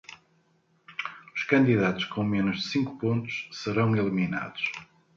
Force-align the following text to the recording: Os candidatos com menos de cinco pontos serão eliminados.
Os 1.35 1.43
candidatos 1.43 2.05
com 2.05 2.23
menos 2.23 2.55
de 2.63 2.69
cinco 2.69 2.97
pontos 2.97 3.47
serão 3.51 3.95
eliminados. 3.95 4.63